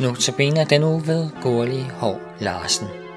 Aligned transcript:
Notabene 0.00 0.64
den 0.64 0.82
uge 0.82 1.06
ved 1.06 1.30
Gurli 1.42 1.82
Hov 2.00 2.20
Larsen. 2.40 3.07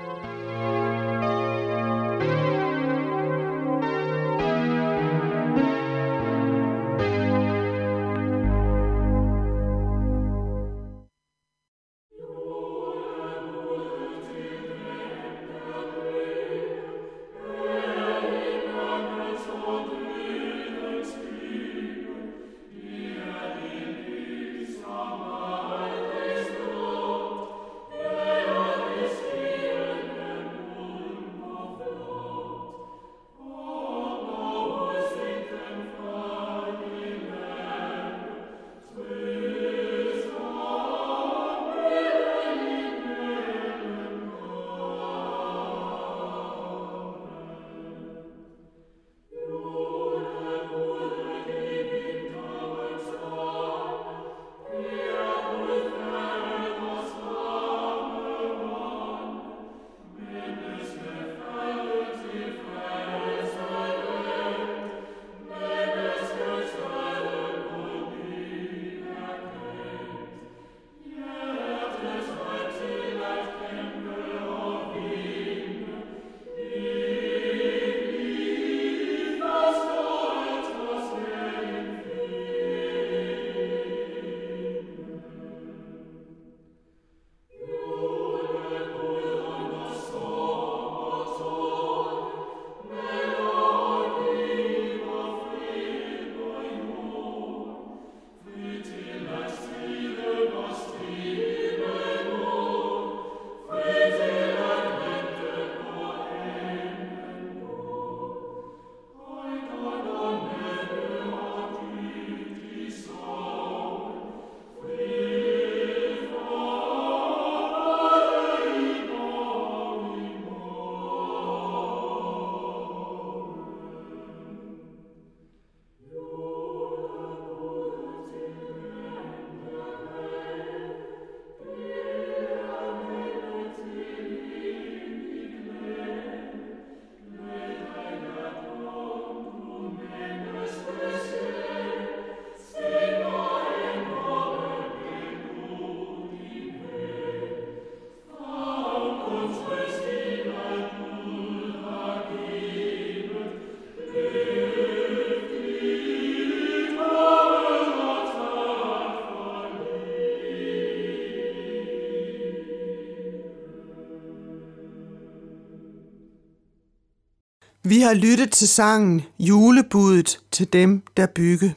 Vi 167.91 168.01
har 168.01 168.13
lyttet 168.13 168.51
til 168.51 168.67
sangen 168.67 169.21
Julebudet 169.39 170.39
til 170.51 170.73
dem, 170.73 171.03
der 171.17 171.25
bygge. 171.25 171.75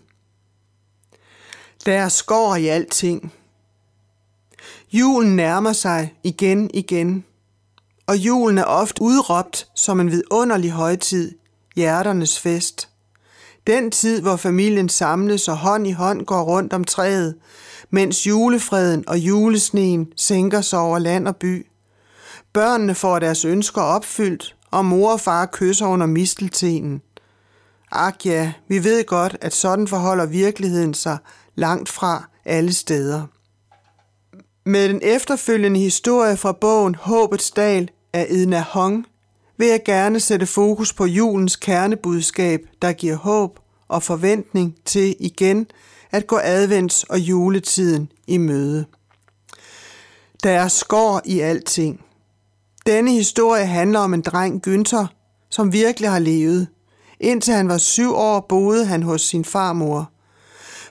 Der 1.87 1.93
er 1.93 2.09
skår 2.09 2.57
i 2.57 2.67
alting. 2.67 3.33
Julen 4.93 5.37
nærmer 5.37 5.73
sig 5.73 6.15
igen 6.23 6.71
igen, 6.75 7.25
og 8.07 8.17
julen 8.17 8.59
er 8.59 8.65
ofte 8.65 9.03
udråbt 9.03 9.67
som 9.75 10.01
en 10.01 10.11
vidunderlig 10.11 10.71
højtid, 10.71 11.33
hjerternes 11.77 12.41
fest. 12.41 12.89
Den 13.67 13.91
tid, 13.91 14.21
hvor 14.21 14.37
familien 14.37 14.89
samles 14.89 15.49
og 15.49 15.57
hånd 15.57 15.87
i 15.87 15.93
hånd 15.93 16.27
går 16.27 16.43
rundt 16.43 16.73
om 16.73 16.85
træet, 16.85 17.35
mens 17.91 18.27
julefreden 18.27 19.09
og 19.09 19.19
julesneen 19.19 20.13
sænker 20.17 20.61
sig 20.61 20.79
over 20.79 20.99
land 20.99 21.29
og 21.29 21.37
by. 21.37 21.67
Børnene 22.53 22.95
får 22.95 23.19
deres 23.19 23.45
ønsker 23.45 23.83
opfyldt, 23.83 24.57
og 24.75 24.85
mor 24.85 25.13
og 25.13 25.21
far 25.21 25.49
kysser 25.53 25.87
under 25.87 26.07
misteltenen. 26.07 27.03
Ak 27.93 28.27
ja, 28.27 28.53
vi 28.69 28.85
ved 28.85 29.05
godt, 29.05 29.37
at 29.41 29.55
sådan 29.55 29.89
forholder 29.89 30.27
virkeligheden 30.27 30.95
sig 30.95 31.19
langt 31.55 31.89
fra 31.89 32.29
alle 32.45 32.73
steder. 32.73 33.27
Med 34.67 34.89
den 34.89 35.01
efterfølgende 35.03 35.81
historie 35.81 36.37
fra 36.37 36.53
bogen 36.53 36.95
Håbets 36.95 37.51
Dal 37.51 37.91
af 38.13 38.27
Edna 38.31 38.61
Hong 38.61 39.07
vil 39.57 39.69
jeg 39.69 39.81
gerne 39.85 40.21
sætte 40.21 40.47
fokus 40.47 40.93
på 40.93 41.05
julens 41.05 41.57
kernebudskab, 41.57 42.61
der 42.83 42.93
giver 42.93 43.17
håb 43.17 43.59
og 43.89 44.03
forventning 44.03 44.77
til 44.85 45.17
igen 45.21 45.67
at 46.11 46.27
gå 46.27 46.39
advents- 46.39 47.05
og 47.09 47.19
juletiden 47.19 48.13
i 48.27 48.39
møde. 48.39 48.85
Der 50.43 50.51
er 50.51 50.69
skår 50.69 51.21
i 51.25 51.41
alting. 51.41 52.01
Denne 52.87 53.11
historie 53.11 53.67
handler 53.67 53.99
om 53.99 54.15
en 54.15 54.21
dreng, 54.23 54.63
Günther, 54.67 55.07
som 55.51 55.73
virkelig 55.73 56.11
har 56.11 56.19
levet. 56.19 56.69
Indtil 57.21 57.55
han 57.55 57.69
var 57.69 57.79
syv 57.79 58.15
år, 58.15 58.47
boede 58.49 58.87
han 58.87 59.03
hos 59.03 59.23
sin 59.23 59.45
farmor. 59.45 60.11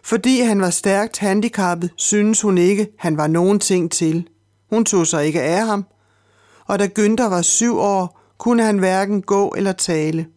Fordi 0.03 0.41
han 0.41 0.61
var 0.61 0.69
stærkt 0.69 1.17
handicappet, 1.17 1.91
synes 1.95 2.41
hun 2.41 2.57
ikke, 2.57 2.87
han 2.99 3.17
var 3.17 3.27
nogen 3.27 3.59
ting 3.59 3.91
til. 3.91 4.27
Hun 4.69 4.85
tog 4.85 5.07
sig 5.07 5.25
ikke 5.25 5.41
af 5.41 5.65
ham, 5.65 5.85
og 6.65 6.79
da 6.79 6.89
Günther 6.99 7.29
var 7.29 7.41
syv 7.41 7.77
år, 7.77 8.19
kunne 8.37 8.63
han 8.63 8.77
hverken 8.77 9.21
gå 9.21 9.53
eller 9.57 9.71
tale. 9.71 10.27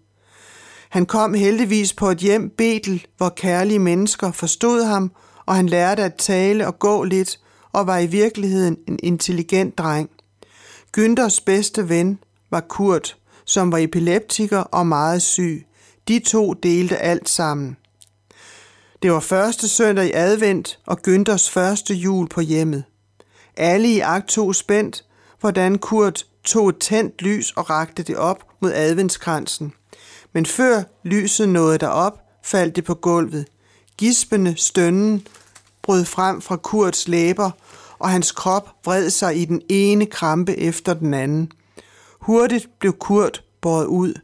Han 0.90 1.06
kom 1.06 1.34
heldigvis 1.34 1.92
på 1.92 2.10
et 2.10 2.18
hjem 2.18 2.50
Betel, 2.58 3.06
hvor 3.16 3.28
kærlige 3.28 3.78
mennesker 3.78 4.32
forstod 4.32 4.84
ham, 4.84 5.10
og 5.46 5.54
han 5.54 5.66
lærte 5.66 6.02
at 6.02 6.14
tale 6.14 6.66
og 6.66 6.78
gå 6.78 7.04
lidt, 7.04 7.40
og 7.72 7.86
var 7.86 7.98
i 7.98 8.06
virkeligheden 8.06 8.76
en 8.88 8.98
intelligent 9.02 9.78
dreng. 9.78 10.10
Günthers 10.98 11.40
bedste 11.40 11.88
ven 11.88 12.18
var 12.50 12.60
Kurt, 12.60 13.16
som 13.44 13.72
var 13.72 13.78
epileptiker 13.78 14.58
og 14.58 14.86
meget 14.86 15.22
syg. 15.22 15.66
De 16.08 16.18
to 16.18 16.52
delte 16.52 16.96
alt 16.98 17.28
sammen. 17.28 17.76
Det 19.02 19.12
var 19.12 19.20
første 19.20 19.68
søndag 19.68 20.06
i 20.06 20.12
advent 20.14 20.78
og 20.86 20.98
Günthers 21.08 21.50
første 21.50 21.94
jul 21.94 22.28
på 22.28 22.40
hjemmet. 22.40 22.84
Alle 23.56 23.88
i 23.88 24.00
akt 24.00 24.28
tog 24.28 24.54
spændt, 24.54 25.04
hvordan 25.40 25.78
Kurt 25.78 26.26
tog 26.44 26.68
et 26.68 26.78
tændt 26.78 27.22
lys 27.22 27.50
og 27.50 27.70
rakte 27.70 28.02
det 28.02 28.16
op 28.16 28.44
mod 28.60 28.72
adventskransen. 28.72 29.72
Men 30.32 30.46
før 30.46 30.82
lyset 31.04 31.48
nåede 31.48 31.78
derop, 31.78 32.20
faldt 32.44 32.76
det 32.76 32.84
på 32.84 32.94
gulvet. 32.94 33.46
Gispende 33.98 34.54
stønnen 34.56 35.26
brød 35.82 36.04
frem 36.04 36.40
fra 36.40 36.56
Kurts 36.56 37.08
læber, 37.08 37.50
og 37.98 38.10
hans 38.10 38.32
krop 38.32 38.68
vred 38.84 39.10
sig 39.10 39.36
i 39.36 39.44
den 39.44 39.62
ene 39.68 40.06
krampe 40.06 40.58
efter 40.58 40.94
den 40.94 41.14
anden. 41.14 41.52
Hurtigt 42.20 42.68
blev 42.78 42.92
Kurt 42.92 43.42
båret 43.60 43.86
ud. 43.86 44.14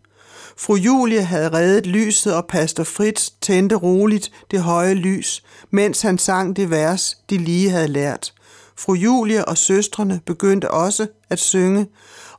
Fru 0.57 0.75
Julie 0.75 1.23
havde 1.23 1.53
reddet 1.53 1.87
lyset, 1.87 2.35
og 2.35 2.47
pastor 2.47 2.85
Fritz 2.85 3.31
tændte 3.41 3.75
roligt 3.75 4.33
det 4.51 4.63
høje 4.63 4.95
lys, 4.95 5.45
mens 5.71 6.03
han 6.03 6.19
sang 6.19 6.57
det 6.57 6.71
vers, 6.71 7.19
de 7.31 7.39
lige 7.39 7.71
havde 7.71 7.89
lært. 7.89 8.35
Fru 8.77 8.95
Julie 8.95 9.45
og 9.45 9.59
søstrene 9.59 10.21
begyndte 10.27 10.71
også 10.71 11.07
at 11.31 11.39
synge, 11.39 11.87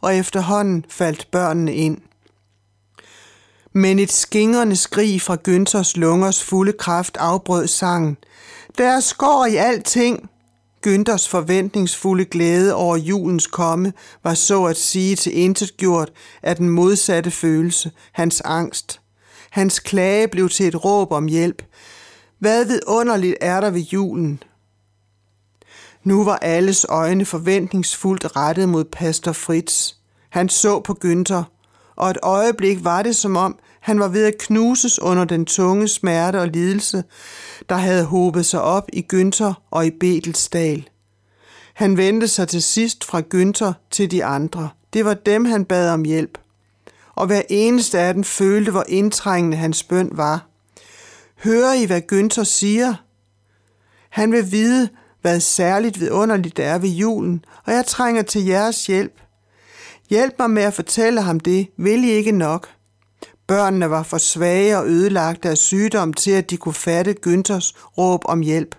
og 0.01 0.15
efterhånden 0.15 0.85
faldt 0.89 1.27
børnene 1.31 1.75
ind. 1.75 1.97
Men 3.73 3.99
et 3.99 4.11
skingrende 4.11 4.75
skrig 4.75 5.21
fra 5.21 5.37
Günthers 5.47 5.99
lungers 5.99 6.43
fulde 6.43 6.73
kraft 6.73 7.17
afbrød 7.17 7.67
sangen. 7.67 8.17
Der 8.77 8.99
skår 8.99 9.45
i 9.45 9.55
alting! 9.55 10.29
Günthers 10.87 11.29
forventningsfulde 11.29 12.25
glæde 12.25 12.75
over 12.75 12.97
julens 12.97 13.47
komme 13.47 13.93
var 14.23 14.33
så 14.33 14.65
at 14.65 14.77
sige 14.77 15.15
til 15.15 15.37
intet 15.37 15.77
gjort 15.77 16.11
af 16.43 16.55
den 16.55 16.69
modsatte 16.69 17.31
følelse, 17.31 17.91
hans 18.11 18.41
angst. 18.41 19.01
Hans 19.49 19.79
klage 19.79 20.27
blev 20.27 20.49
til 20.49 20.67
et 20.67 20.85
råb 20.85 21.11
om 21.11 21.25
hjælp. 21.25 21.63
Hvad 22.39 22.65
vidunderligt 22.65 23.35
er 23.41 23.61
der 23.61 23.69
ved 23.69 23.81
julen? 23.81 24.43
Nu 26.03 26.23
var 26.23 26.37
alles 26.37 26.85
øjne 26.89 27.25
forventningsfuldt 27.25 28.35
rettet 28.35 28.69
mod 28.69 28.83
pastor 28.83 29.31
Fritz. 29.31 29.93
Han 30.29 30.49
så 30.49 30.79
på 30.79 30.97
Günther, 31.05 31.43
og 31.95 32.09
et 32.09 32.17
øjeblik 32.23 32.83
var 32.83 33.03
det 33.03 33.15
som 33.15 33.37
om, 33.37 33.59
han 33.83 33.99
var 33.99 34.07
ved 34.07 34.25
at 34.25 34.37
knuses 34.37 34.99
under 34.99 35.25
den 35.25 35.45
tunge 35.45 35.87
smerte 35.87 36.39
og 36.39 36.47
lidelse, 36.47 37.03
der 37.69 37.75
havde 37.75 38.05
hobet 38.05 38.45
sig 38.45 38.61
op 38.61 38.89
i 38.93 39.05
Günther 39.13 39.53
og 39.71 39.85
i 39.85 39.91
Betelsdal. 39.99 40.89
Han 41.73 41.97
vendte 41.97 42.27
sig 42.27 42.47
til 42.47 42.61
sidst 42.61 43.03
fra 43.03 43.21
Günther 43.33 43.73
til 43.91 44.11
de 44.11 44.25
andre. 44.25 44.69
Det 44.93 45.05
var 45.05 45.13
dem, 45.13 45.45
han 45.45 45.65
bad 45.65 45.89
om 45.89 46.03
hjælp. 46.03 46.37
Og 47.15 47.27
hver 47.27 47.41
eneste 47.49 47.99
af 47.99 48.13
dem 48.13 48.23
følte, 48.23 48.71
hvor 48.71 48.85
indtrængende 48.87 49.57
hans 49.57 49.83
bøn 49.83 50.09
var. 50.11 50.47
Hører 51.43 51.73
I, 51.73 51.85
hvad 51.85 52.01
Günther 52.11 52.43
siger? 52.43 52.93
Han 54.09 54.31
vil 54.31 54.51
vide, 54.51 54.89
hvad 55.21 55.39
særligt 55.39 55.99
vidunderligt 55.99 56.57
det 56.57 56.65
er 56.65 56.77
ved 56.77 56.89
julen, 56.89 57.45
og 57.65 57.73
jeg 57.73 57.85
trænger 57.85 58.21
til 58.21 58.45
jeres 58.45 58.87
hjælp. 58.87 59.21
Hjælp 60.09 60.33
mig 60.39 60.49
med 60.49 60.63
at 60.63 60.73
fortælle 60.73 61.21
ham 61.21 61.39
det, 61.39 61.67
vil 61.77 62.03
I 62.03 62.09
ikke 62.09 62.31
nok? 62.31 62.69
Børnene 63.47 63.89
var 63.89 64.03
for 64.03 64.17
svage 64.17 64.77
og 64.77 64.87
ødelagte 64.87 65.49
af 65.49 65.57
sygdom 65.57 66.13
til, 66.13 66.31
at 66.31 66.49
de 66.49 66.57
kunne 66.57 66.73
fatte 66.73 67.15
Günthers 67.27 67.73
råb 67.97 68.21
om 68.25 68.41
hjælp. 68.41 68.75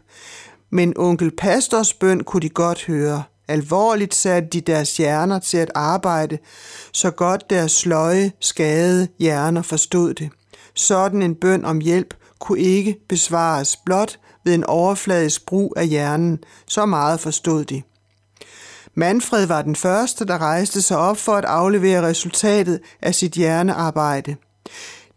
Men 0.71 0.95
onkel 0.97 1.31
Pastors 1.37 1.95
bøn 1.95 2.25
kunne 2.25 2.41
de 2.41 2.49
godt 2.49 2.85
høre. 2.85 3.23
Alvorligt 3.49 4.15
satte 4.15 4.49
de 4.49 4.61
deres 4.61 4.97
hjerner 4.97 5.39
til 5.39 5.59
at 5.59 5.71
arbejde, 5.75 6.39
så 6.93 7.11
godt 7.11 7.51
deres 7.51 7.73
sløje, 7.73 8.33
skadede 8.41 9.09
hjerner 9.19 9.63
forstod 9.63 10.15
det. 10.15 10.31
Sådan 10.75 11.23
en 11.23 11.35
bøn 11.35 11.65
om 11.65 11.81
hjælp 11.81 12.15
kunne 12.39 12.59
ikke 12.59 12.97
besvares 13.09 13.77
blot 13.77 14.19
ved 14.45 14.55
en 14.55 14.65
overfladisk 14.65 15.47
brug 15.47 15.75
af 15.77 15.89
hjernen. 15.89 16.39
Så 16.69 16.87
meget 16.87 17.21
forstod 17.21 17.65
de. 17.65 17.83
Manfred 18.95 19.47
var 19.47 19.63
den 19.63 19.77
første, 19.77 20.25
der 20.25 20.39
rejste 20.39 20.83
sig 20.83 20.97
op 20.99 21.17
for 21.17 21.35
at 21.35 21.45
aflevere 21.45 22.03
resultatet 22.03 22.81
af 23.03 23.15
sit 23.15 23.33
hjernearbejde. 23.33 24.37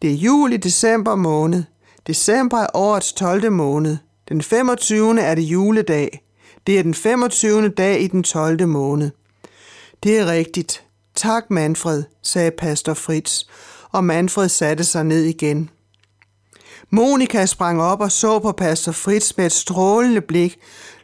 Det 0.01 0.09
er 0.09 0.15
jul 0.15 0.53
i 0.53 0.57
december 0.57 1.15
måned. 1.15 1.63
December 2.07 2.57
er 2.57 2.67
årets 2.73 3.13
12. 3.13 3.51
måned. 3.51 3.97
Den 4.29 4.41
25. 4.41 5.21
er 5.21 5.35
det 5.35 5.41
juledag. 5.41 6.23
Det 6.67 6.79
er 6.79 6.83
den 6.83 6.93
25. 6.93 7.69
dag 7.69 8.01
i 8.01 8.07
den 8.07 8.23
12. 8.23 8.67
måned. 8.67 9.11
Det 10.03 10.19
er 10.19 10.25
rigtigt. 10.25 10.83
Tak, 11.15 11.43
Manfred, 11.49 12.03
sagde 12.23 12.51
pastor 12.51 12.93
Fritz, 12.93 13.43
og 13.91 14.03
Manfred 14.03 14.49
satte 14.49 14.83
sig 14.83 15.03
ned 15.05 15.23
igen. 15.23 15.69
Monika 16.89 17.45
sprang 17.45 17.81
op 17.81 18.01
og 18.01 18.11
så 18.11 18.39
på 18.39 18.51
pastor 18.51 18.91
Fritz 18.91 19.37
med 19.37 19.45
et 19.45 19.51
strålende 19.51 20.21
blik. 20.21 20.57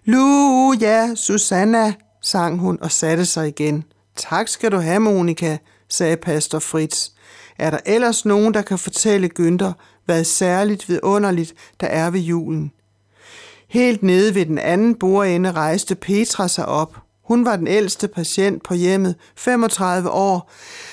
Luja, 0.06 1.16
Susanna, 1.16 1.94
sang 2.22 2.60
hun 2.60 2.78
og 2.82 2.92
satte 2.92 3.26
sig 3.26 3.48
igen. 3.48 3.84
Tak 4.16 4.48
skal 4.48 4.72
du 4.72 4.78
have, 4.78 5.00
Monika, 5.00 5.58
sagde 5.90 6.18
pastor 6.18 6.60
Fritz. 6.60 7.10
Er 7.60 7.70
der 7.70 7.80
ellers 7.86 8.26
nogen, 8.26 8.54
der 8.54 8.62
kan 8.62 8.78
fortælle 8.78 9.30
Günther, 9.40 9.72
hvad 10.06 10.24
særligt 10.24 10.90
vidunderligt 10.90 11.54
der 11.82 11.88
er 11.88 12.10
ved 12.10 12.20
julen? 12.20 12.72
Helt 13.68 14.04
nede 14.04 14.36
ved 14.36 14.46
den 14.46 14.58
anden 14.58 14.96
bordende 14.96 15.52
rejste 15.52 15.96
Petra 15.96 16.48
sig 16.48 16.66
op. 16.66 16.98
Hun 17.24 17.46
var 17.46 17.56
den 17.56 17.68
ældste 17.68 18.08
patient 18.08 18.64
på 18.64 18.74
hjemmet, 18.74 19.16
35 19.36 20.10
år, 20.10 20.52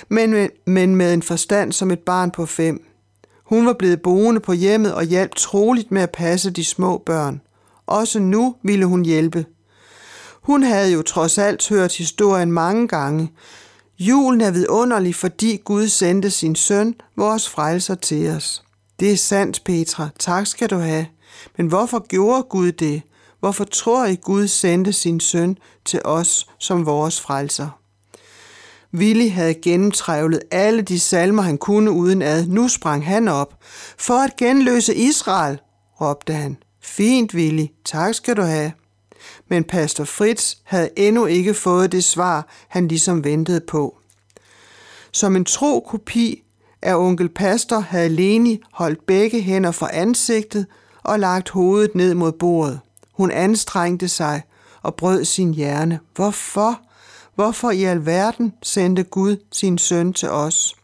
men 0.09 0.31
med, 0.31 0.49
men 0.67 0.97
med 0.97 1.15
en 1.15 1.23
forstand 1.23 1.73
som 1.73 1.91
et 1.91 1.99
barn 1.99 2.31
på 2.31 2.47
fem. 2.47 2.85
Hun 3.45 3.67
var 3.67 3.73
blevet 3.73 4.03
boende 4.03 4.41
på 4.41 4.53
hjemmet 4.53 4.95
og 4.95 5.05
hjalp 5.05 5.35
troligt 5.35 5.91
med 5.91 6.03
at 6.03 6.11
passe 6.11 6.51
de 6.51 6.65
små 6.65 6.99
børn. 7.07 7.41
Også 7.87 8.19
nu 8.19 8.57
ville 8.62 8.87
hun 8.87 9.05
hjælpe. 9.05 9.47
Hun 10.43 10.62
havde 10.62 10.93
jo 10.93 11.03
trods 11.03 11.39
alt 11.39 11.69
hørt 11.69 11.97
historien 11.97 12.53
mange 12.53 12.89
gange. 12.89 13.31
Julen 14.00 14.41
er 14.41 14.50
vidunderlig, 14.50 15.14
fordi 15.14 15.56
Gud 15.64 15.88
sendte 15.88 16.31
sin 16.31 16.55
søn, 16.55 16.94
vores 17.17 17.49
frelser, 17.49 17.94
til 17.94 18.29
os. 18.29 18.62
Det 19.00 19.12
er 19.12 19.17
sandt, 19.17 19.64
Petra. 19.64 20.08
Tak 20.19 20.47
skal 20.47 20.70
du 20.70 20.76
have. 20.76 21.06
Men 21.56 21.67
hvorfor 21.67 22.06
gjorde 22.06 22.43
Gud 22.43 22.73
det? 22.73 23.02
Hvorfor 23.41 23.64
tror 23.64 24.05
I, 24.05 24.14
Gud 24.14 24.49
sendte 24.49 24.93
sin 24.93 25.20
søn 25.20 25.58
til 25.85 26.00
os 26.05 26.47
som 26.58 26.87
vores 26.87 27.20
frelser? 27.20 27.69
Willy 28.94 29.31
havde 29.31 29.55
gennemtrævlet 29.55 30.41
alle 30.50 30.82
de 30.82 31.00
salmer, 31.00 31.43
han 31.43 31.58
kunne 31.58 31.91
uden 31.91 32.23
ad. 32.23 32.47
Nu 32.47 32.69
sprang 32.69 33.06
han 33.06 33.29
op. 33.29 33.55
For 33.99 34.25
at 34.25 34.37
genløse 34.37 34.94
Israel, 34.94 35.58
råbte 36.00 36.32
han. 36.32 36.56
Fint, 36.82 37.35
Willy. 37.35 37.67
Tak 37.85 38.14
skal 38.14 38.37
du 38.37 38.43
have. 38.43 38.73
Men 39.49 39.65
pastor 39.65 40.05
Fritz 40.05 40.55
havde 40.65 40.91
endnu 40.97 41.27
ikke 41.27 41.55
fået 41.55 41.93
det 41.93 42.05
svar, 42.05 42.49
han 42.69 42.89
ligesom 42.89 43.25
ventede 43.25 43.61
på. 43.61 43.99
Som 45.13 45.37
en 45.37 45.45
tro 45.45 45.81
kopi 45.81 46.43
af 46.83 46.95
onkel 46.95 47.29
Pastor 47.29 47.79
havde 47.79 48.09
Leni 48.09 48.61
holdt 48.73 49.07
begge 49.07 49.43
hænder 49.43 49.71
for 49.71 49.87
ansigtet 49.93 50.67
og 51.03 51.21
lagt 51.21 51.51
hovedet 51.51 51.95
ned 51.95 52.15
mod 52.15 52.33
bordet. 52.33 52.81
Hun 53.13 53.31
anstrengte 53.31 54.09
sig 54.09 54.43
og 54.83 54.95
brød 54.95 55.25
sin 55.25 55.55
hjerne. 55.55 56.01
Hvorfor? 56.15 56.81
Hvorfor 57.35 57.71
i 57.71 57.85
alverden 57.85 58.53
sendte 58.63 59.03
Gud 59.03 59.37
sin 59.53 59.79
søn 59.79 60.13
til 60.13 60.31
os? 60.31 60.77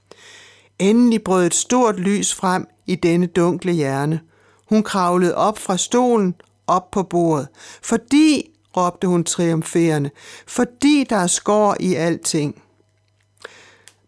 Endelig 0.78 1.22
brød 1.22 1.46
et 1.46 1.54
stort 1.54 2.00
lys 2.00 2.34
frem 2.34 2.66
i 2.86 2.94
denne 2.94 3.26
dunkle 3.26 3.72
hjerne. 3.72 4.20
Hun 4.68 4.82
kravlede 4.82 5.34
op 5.34 5.58
fra 5.58 5.76
stolen, 5.76 6.34
op 6.66 6.90
på 6.90 7.02
bordet. 7.02 7.48
Fordi, 7.82 8.50
råbte 8.76 9.06
hun 9.06 9.24
triumferende, 9.24 10.10
fordi 10.46 11.06
der 11.10 11.16
er 11.16 11.26
skår 11.26 11.76
i 11.80 11.94
alting. 11.94 12.62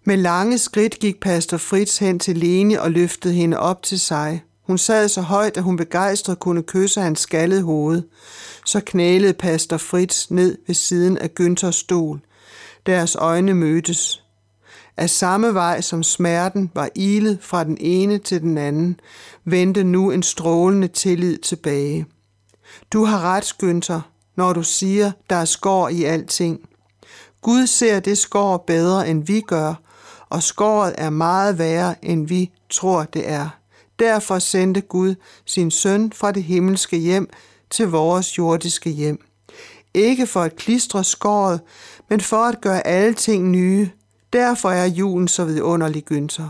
Med 0.05 0.17
lange 0.17 0.59
skridt 0.59 0.99
gik 0.99 1.21
pastor 1.21 1.57
Fritz 1.57 1.99
hen 1.99 2.19
til 2.19 2.37
Lene 2.37 2.83
og 2.83 2.91
løftede 2.91 3.35
hende 3.35 3.59
op 3.59 3.83
til 3.83 4.01
sig. 4.01 4.43
Hun 4.67 4.79
sad 4.79 5.09
så 5.09 5.21
højt, 5.21 5.57
at 5.57 5.63
hun 5.63 5.77
begejstret 5.77 6.41
kunne 6.41 6.63
kysse 6.63 7.01
hans 7.01 7.21
skaldede 7.21 7.63
hoved. 7.63 8.03
Så 8.67 8.81
knælede 8.81 9.33
pastor 9.33 9.77
Fritz 9.77 10.31
ned 10.31 10.59
ved 10.67 10.75
siden 10.75 11.19
af 11.19 11.31
Günthers 11.41 11.71
stol. 11.71 12.21
Deres 12.87 13.17
øjne 13.17 13.55
mødtes. 13.55 14.25
Af 14.97 15.11
samme 15.11 15.55
vej 15.55 15.81
som 15.81 16.03
smerten 16.03 16.71
var 16.75 16.89
ilet 16.95 17.39
fra 17.43 17.65
den 17.65 17.77
ene 17.81 18.19
til 18.19 18.41
den 18.41 18.59
anden, 18.59 19.01
vendte 19.45 19.85
nu 19.85 20.11
en 20.11 20.23
strålende 20.23 20.89
tillid 20.89 21.39
tilbage. 21.39 22.07
Du 22.93 23.05
har 23.05 23.21
ret, 23.21 23.55
Günther, 23.63 24.01
når 24.37 24.53
du 24.53 24.63
siger, 24.63 25.13
der 25.31 25.37
er 25.37 25.45
skår 25.45 25.89
i 25.89 26.05
alting. 26.05 26.69
Gud 27.41 27.67
ser 27.67 28.01
det 28.01 28.19
skår 28.19 28.57
bedre, 28.57 29.09
end 29.09 29.27
vi 29.27 29.41
gør, 29.41 29.75
og 30.29 30.43
skåret 30.43 30.95
er 30.99 31.11
meget 31.11 31.59
værre, 31.59 32.05
end 32.05 32.29
vi 32.29 32.51
tror, 32.71 33.03
det 33.05 33.29
er. 33.29 33.49
Derfor 33.99 34.39
sendte 34.39 34.81
Gud 34.81 35.15
sin 35.45 35.71
søn 35.71 36.13
fra 36.13 36.33
det 36.33 36.45
himmelske 36.45 36.97
hjem 36.97 37.31
til 37.71 37.89
vores 37.89 38.39
jordiske 38.39 38.91
hjem. 38.91 39.25
Ikke 39.95 40.27
for 40.27 40.43
at 40.43 40.57
klistre 40.57 41.05
skåret, 41.05 41.61
men 42.11 42.21
for 42.21 42.45
at 42.45 42.61
gøre 42.61 42.87
alle 42.87 43.15
ting 43.15 43.51
nye. 43.51 43.91
Derfor 44.33 44.71
er 44.71 44.87
julen 44.87 45.29
så 45.29 45.45
vidunderlig, 45.45 46.05
Günther. 46.13 46.49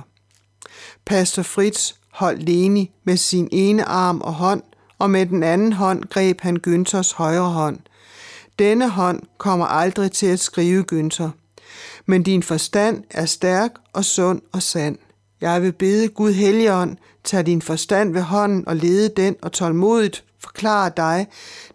Pastor 1.07 1.43
Fritz 1.43 1.93
holdt 2.13 2.43
Leni 2.43 2.91
med 3.05 3.17
sin 3.17 3.49
ene 3.53 3.85
arm 3.85 4.21
og 4.21 4.35
hånd, 4.35 4.63
og 4.99 5.11
med 5.11 5.27
den 5.27 5.43
anden 5.43 5.73
hånd 5.73 6.05
greb 6.05 6.41
han 6.41 6.59
Günthers 6.67 7.17
højre 7.17 7.51
hånd. 7.51 7.79
Denne 8.59 8.89
hånd 8.89 9.23
kommer 9.39 9.67
aldrig 9.67 10.13
til 10.13 10.27
at 10.27 10.41
skrive 10.41 10.85
Günther. 10.93 11.29
Men 12.07 12.23
din 12.23 12.43
forstand 12.43 13.05
er 13.11 13.27
stærk 13.27 13.71
og 13.93 14.05
sund 14.05 14.43
og 14.53 14.63
sand. 14.63 14.99
Jeg 15.41 15.63
vil 15.63 15.73
bede 15.73 16.09
Gud 16.09 16.33
Helligånd, 16.33 16.97
tag 17.25 17.47
din 17.47 17.63
forstand 17.63 18.13
ved 18.13 18.23
hånden 18.23 18.69
og 18.69 18.77
lede 18.77 19.09
den 19.09 19.37
og 19.43 19.53
tålmodigt 19.53 20.25
forklare 20.39 20.93
dig 20.97 21.27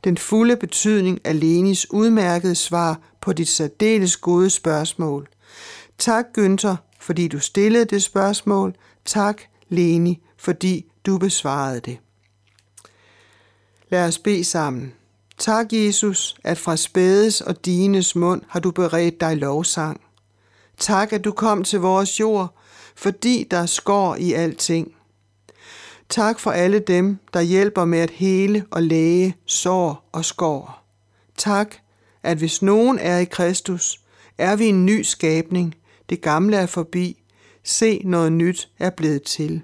den 0.04 0.18
fulde 0.18 0.56
betydning 0.56 1.20
af 1.24 1.40
Lenis 1.40 1.92
udmærkede 1.92 2.56
svar 2.56 3.00
på 3.22 3.34
dit 3.34 3.50
særdeles 3.50 4.18
gode 4.18 4.50
spørgsmål. 4.50 5.28
Tak, 5.98 6.26
Günther, 6.38 6.76
fordi 7.00 7.28
du 7.28 7.40
stillede 7.40 7.86
det 7.86 8.04
spørgsmål. 8.04 8.76
Tak, 9.06 9.42
Leni, 9.70 10.24
fordi 10.38 10.86
du 11.06 11.18
besvarede 11.18 11.80
det. 11.80 11.98
Lad 13.94 14.08
os 14.08 14.20
bede 14.20 14.44
sammen. 14.44 14.94
Tak, 15.38 15.74
Jesus, 15.74 16.36
at 16.44 16.58
fra 16.58 16.76
spædes 16.76 17.42
og 17.42 17.66
dines 17.66 18.16
mund 18.16 18.42
har 18.48 18.60
du 18.60 18.72
beredt 18.72 19.22
dig 19.22 19.38
lovsang. 19.38 20.02
Tak, 20.78 21.14
at 21.14 21.24
du 21.24 21.32
kom 21.32 21.64
til 21.64 21.80
vores 21.80 22.20
jord, 22.20 22.56
fordi 22.96 23.48
der 23.52 23.66
skår 23.66 24.16
i 24.16 24.34
alting. 24.34 24.96
Tak 26.10 26.40
for 26.40 26.52
alle 26.52 26.80
dem, 26.80 27.18
der 27.34 27.42
hjælper 27.42 27.86
med 27.86 28.00
at 28.00 28.10
hele 28.10 28.66
og 28.72 28.84
læge 28.84 29.36
sår 29.46 30.10
og 30.12 30.26
skår. 30.26 30.86
Tak, 31.38 31.76
at 32.24 32.38
hvis 32.38 32.62
nogen 32.62 33.00
er 33.00 33.18
i 33.18 33.26
Kristus, 33.26 34.02
er 34.38 34.56
vi 34.56 34.66
en 34.66 34.86
ny 34.86 35.02
skabning. 35.02 35.76
Det 36.10 36.22
gamle 36.22 36.58
er 36.58 36.66
forbi. 36.66 37.24
Se, 37.64 38.02
noget 38.06 38.32
nyt 38.32 38.70
er 38.80 38.90
blevet 38.90 39.24
til. 39.24 39.62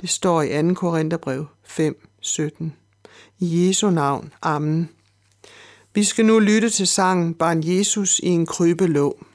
Det 0.00 0.08
står 0.08 0.42
i 0.42 0.68
2. 0.68 0.74
Korintherbrev 0.74 1.46
5, 1.64 2.07
17. 2.28 2.74
I 3.38 3.66
Jesu 3.66 3.90
navn. 3.90 4.32
Amen. 4.42 4.90
Vi 5.94 6.04
skal 6.04 6.24
nu 6.24 6.38
lytte 6.38 6.70
til 6.70 6.86
sangen 6.86 7.34
Barn 7.34 7.62
Jesus 7.64 8.18
i 8.18 8.26
en 8.26 8.46
krybelåg. 8.46 9.26